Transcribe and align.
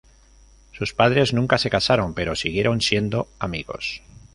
Sus 0.71 0.95
padres 0.95 1.31
nunca 1.31 1.59
se 1.59 1.69
casaron 1.69 2.15
pero 2.15 2.35
siguieron 2.35 2.81
siendo 2.81 3.27
amigos. 3.37 4.01